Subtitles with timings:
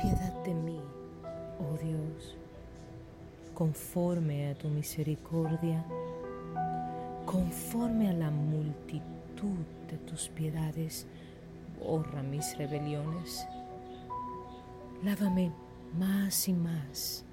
[0.00, 0.80] piedad de mí,
[1.58, 2.36] oh Dios,
[3.52, 5.84] conforme a tu misericordia,
[7.26, 11.06] conforme a la multitud de tus piedades,
[11.78, 13.46] borra mis rebeliones.
[15.04, 15.52] Lávame
[15.98, 17.24] más y más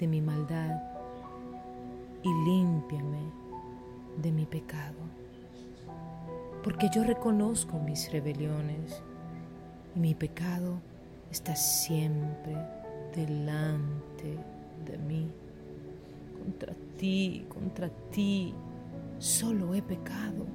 [0.00, 0.82] de mi maldad
[2.24, 3.30] y límpiame
[4.20, 4.98] de mi pecado.
[6.64, 9.00] Porque yo reconozco mis rebeliones
[9.94, 10.80] y mi pecado
[11.30, 12.56] está siempre
[13.14, 14.38] delante
[14.84, 15.30] de mí.
[16.38, 18.54] Contra ti, contra ti,
[19.18, 20.46] solo he pecado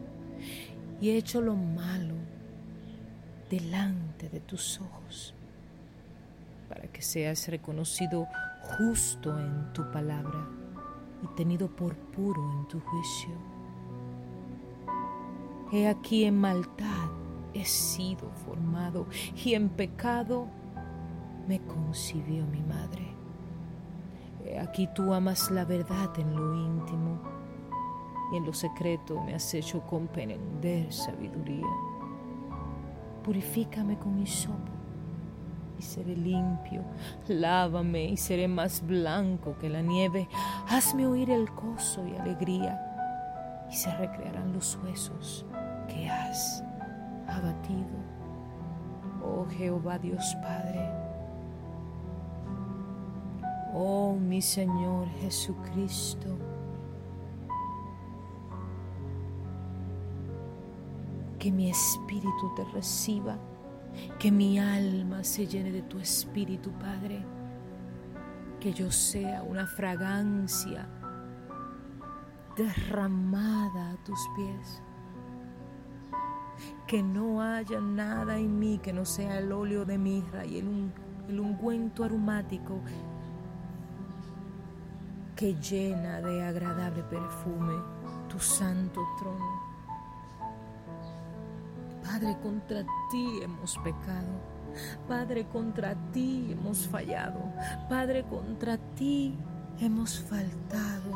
[0.99, 2.15] y he hecho lo malo
[3.49, 5.33] delante de tus ojos,
[6.69, 8.27] para que seas reconocido
[8.77, 10.47] justo en tu palabra
[11.23, 13.31] y tenido por puro en tu juicio.
[15.73, 17.09] He aquí en maldad
[17.53, 19.07] he sido formado
[19.43, 20.47] y en pecado
[21.47, 23.15] me concibió mi madre.
[24.59, 27.19] Aquí tú amas la verdad en lo íntimo
[28.31, 31.67] y en lo secreto me has hecho comprender sabiduría.
[33.23, 34.71] Purifícame con hisopo
[35.77, 36.83] y seré limpio.
[37.27, 40.27] Lávame y seré más blanco que la nieve.
[40.67, 42.79] Hazme oír el gozo y alegría
[43.69, 45.45] y se recrearán los huesos
[45.87, 46.63] que has
[47.27, 48.01] abatido.
[49.23, 51.00] Oh Jehová Dios Padre.
[53.73, 56.37] Oh mi Señor Jesucristo.
[61.39, 63.37] Que mi espíritu te reciba
[64.19, 67.25] que mi alma se llene de tu espíritu, Padre.
[68.59, 70.87] Que yo sea una fragancia
[72.55, 74.83] derramada a tus pies.
[76.87, 80.91] Que no haya nada en mí que no sea el óleo de mirra y el,
[81.27, 82.81] el ungüento aromático
[85.41, 87.73] que llena de agradable perfume
[88.29, 89.59] tu santo trono.
[92.03, 94.29] Padre, contra ti hemos pecado.
[95.07, 97.39] Padre, contra ti hemos fallado.
[97.89, 99.35] Padre, contra ti
[99.79, 101.11] hemos faltado.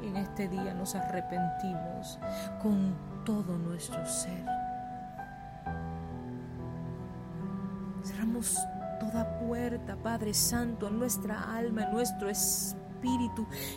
[0.00, 2.20] En este día nos arrepentimos
[2.62, 2.94] con
[3.24, 4.46] todo nuestro ser.
[8.04, 8.56] Cerramos
[8.98, 12.74] toda puerta, Padre Santo, en nuestra alma, en nuestro espíritu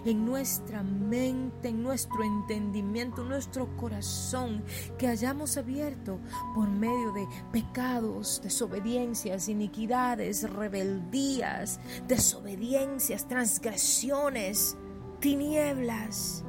[0.05, 4.63] en nuestra mente, en nuestro entendimiento, en nuestro corazón,
[4.97, 6.19] que hayamos abierto
[6.55, 14.77] por medio de pecados, desobediencias, iniquidades, rebeldías, desobediencias, transgresiones,
[15.19, 16.43] tinieblas,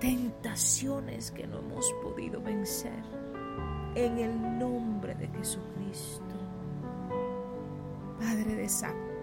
[0.00, 3.02] tentaciones que no hemos podido vencer.
[3.94, 6.23] En el nombre de Jesucristo.
[8.44, 9.14] Padre de Sacro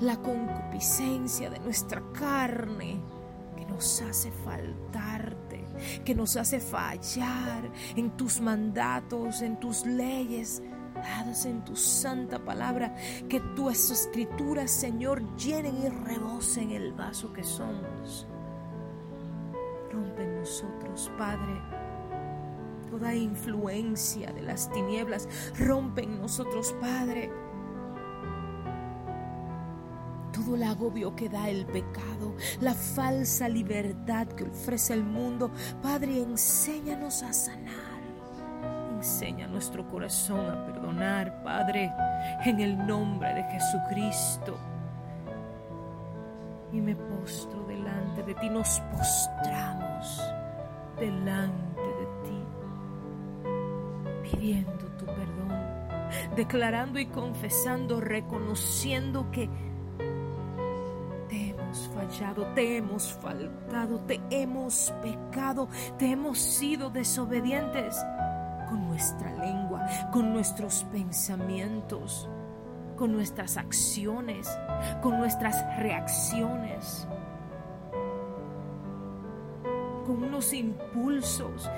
[0.00, 3.00] la concupiscencia de nuestra carne
[3.56, 5.64] que nos hace faltarte,
[6.04, 10.60] que nos hace fallar en tus mandatos, en tus leyes,
[10.94, 12.96] dadas en tu santa palabra,
[13.28, 18.26] que tus escrituras, Señor, llenen y rebosen el vaso que somos.
[19.92, 21.60] Rompe en nosotros, Padre,
[22.90, 25.28] toda influencia de las tinieblas.
[25.58, 27.30] Rompe en nosotros, Padre
[30.54, 35.50] el agobio que da el pecado, la falsa libertad que ofrece el mundo.
[35.82, 37.92] Padre, enséñanos a sanar.
[38.96, 41.92] Enseña nuestro corazón a perdonar, Padre,
[42.44, 44.56] en el nombre de Jesucristo.
[46.72, 50.22] Y me postro delante de ti, nos postramos
[50.98, 52.44] delante de ti,
[54.22, 55.50] pidiendo tu perdón,
[56.36, 59.50] declarando y confesando, reconociendo que
[62.54, 65.68] te hemos faltado, te hemos pecado,
[65.98, 67.96] te hemos sido desobedientes
[68.68, 72.28] con nuestra lengua, con nuestros pensamientos,
[72.96, 74.48] con nuestras acciones,
[75.00, 77.06] con nuestras reacciones,
[80.06, 81.70] con unos impulsos,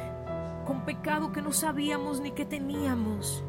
[0.66, 3.44] con pecado que no sabíamos ni que teníamos,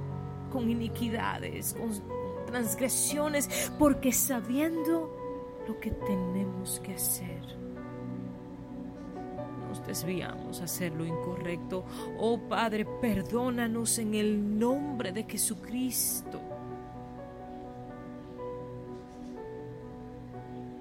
[0.51, 1.89] con iniquidades, con
[2.45, 5.24] transgresiones, porque sabiendo
[5.67, 7.41] lo que tenemos que hacer.
[9.67, 11.85] Nos desviamos a hacer lo incorrecto.
[12.17, 16.41] Oh Padre, perdónanos en el nombre de Jesucristo.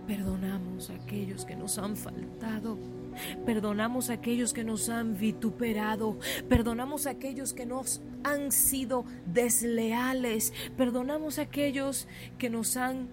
[0.07, 2.79] Perdonamos a aquellos que nos han faltado.
[3.47, 6.19] Perdonamos a aquellos que nos han vituperado.
[6.49, 10.53] Perdonamos a aquellos que nos han sido desleales.
[10.77, 12.07] Perdonamos a aquellos
[12.39, 13.09] que nos han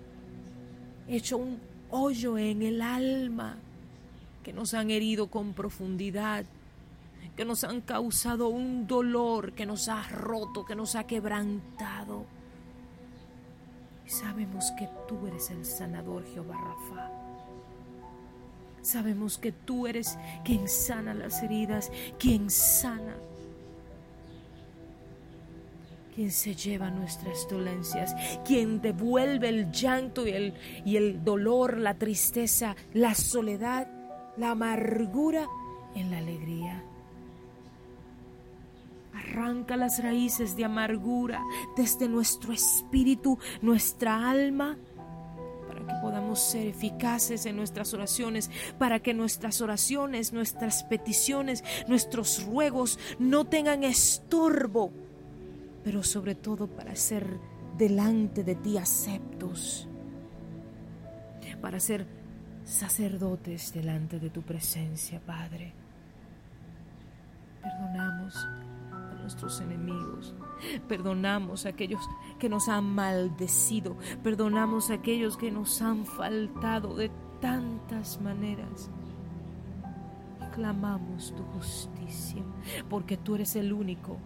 [1.08, 1.60] hecho un
[1.90, 3.58] hoyo en el alma,
[4.44, 6.46] que nos han herido con profundidad,
[7.36, 12.26] que nos han causado un dolor, que nos ha roto, que nos ha quebrantado.
[14.06, 17.10] Y sabemos que tú eres el sanador, Jehová Rafa.
[18.82, 23.16] Sabemos que tú eres quien sana las heridas, quien sana,
[26.14, 28.14] quien se lleva nuestras dolencias,
[28.46, 30.54] quien devuelve el llanto y el,
[30.86, 33.88] y el dolor, la tristeza, la soledad,
[34.38, 35.48] la amargura
[35.96, 36.84] en la alegría.
[39.14, 41.44] Arranca las raíces de amargura
[41.76, 44.78] desde nuestro espíritu, nuestra alma,
[45.68, 52.46] para que podamos ser eficaces en nuestras oraciones, para que nuestras oraciones, nuestras peticiones, nuestros
[52.46, 54.92] ruegos no tengan estorbo,
[55.84, 57.40] pero sobre todo para ser
[57.78, 59.88] delante de ti aceptos,
[61.62, 62.06] para ser
[62.64, 65.74] sacerdotes delante de tu presencia, Padre.
[67.62, 68.48] Perdonamos
[69.22, 70.34] nuestros enemigos.
[70.88, 72.02] Perdonamos a aquellos
[72.40, 73.98] que nos han maldecido.
[74.24, 78.90] Perdonamos a aquellos que nos han faltado de tantas maneras.
[80.54, 82.44] Clamamos tu justicia,
[82.90, 84.18] porque tú eres el único,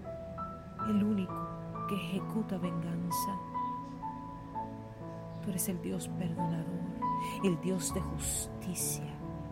[0.90, 1.45] el único
[1.88, 3.36] que ejecuta venganza.
[5.44, 6.66] Tú eres el Dios perdonador,
[7.44, 9.06] el Dios de justicia,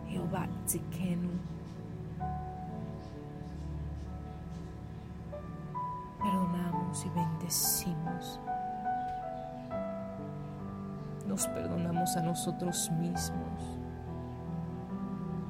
[0.07, 1.30] Jehová Tzikenu.
[7.06, 8.39] y bendecimos.
[11.27, 13.80] Nos perdonamos a nosotros mismos,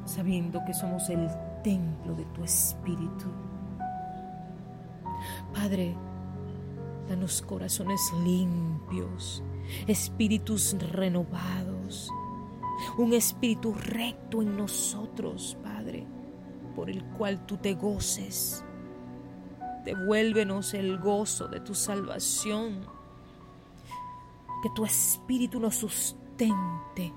[0.06, 1.27] sabiendo que somos el
[1.63, 3.30] templo de tu Espíritu.
[5.53, 5.95] Padre,
[7.07, 9.44] danos corazones limpios,
[9.88, 12.09] espíritus renovados,
[12.97, 16.05] un espíritu recto en nosotros, Padre,
[16.75, 18.63] por el cual tú te goces
[19.83, 22.85] Devuélvenos el gozo de tu salvación.
[24.61, 27.13] Que tu espíritu nos sustente.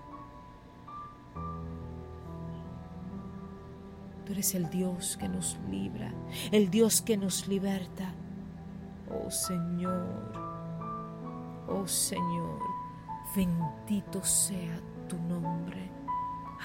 [4.25, 6.13] Tú eres el Dios que nos libra,
[6.51, 8.13] el Dios que nos liberta.
[9.19, 10.33] Oh Señor,
[11.69, 12.61] oh Señor,
[13.35, 14.79] bendito sea
[15.09, 15.91] tu nombre.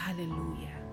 [0.07, 0.90] Aleluya.